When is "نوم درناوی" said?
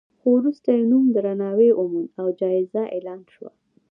0.91-1.69